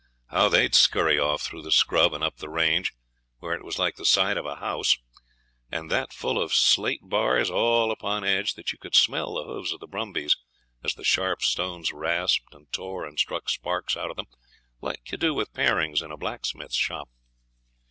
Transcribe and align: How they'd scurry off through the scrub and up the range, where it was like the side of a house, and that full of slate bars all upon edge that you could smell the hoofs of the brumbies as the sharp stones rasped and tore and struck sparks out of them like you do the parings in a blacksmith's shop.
How 0.29 0.49
they'd 0.49 0.73
scurry 0.73 1.19
off 1.19 1.43
through 1.43 1.61
the 1.61 1.71
scrub 1.71 2.15
and 2.15 2.23
up 2.23 2.37
the 2.37 2.49
range, 2.49 2.91
where 3.37 3.53
it 3.53 3.63
was 3.63 3.77
like 3.77 3.97
the 3.97 4.03
side 4.05 4.35
of 4.35 4.47
a 4.47 4.55
house, 4.55 4.97
and 5.69 5.91
that 5.91 6.11
full 6.11 6.41
of 6.41 6.55
slate 6.55 7.01
bars 7.03 7.51
all 7.51 7.91
upon 7.91 8.23
edge 8.23 8.55
that 8.55 8.71
you 8.71 8.79
could 8.79 8.95
smell 8.95 9.35
the 9.35 9.43
hoofs 9.43 9.71
of 9.73 9.79
the 9.79 9.85
brumbies 9.85 10.35
as 10.83 10.95
the 10.95 11.03
sharp 11.03 11.43
stones 11.43 11.93
rasped 11.93 12.55
and 12.55 12.73
tore 12.73 13.05
and 13.05 13.19
struck 13.19 13.47
sparks 13.47 13.95
out 13.95 14.09
of 14.09 14.15
them 14.17 14.25
like 14.81 15.11
you 15.11 15.19
do 15.19 15.35
the 15.35 15.45
parings 15.45 16.01
in 16.01 16.09
a 16.09 16.17
blacksmith's 16.17 16.75
shop. 16.75 17.07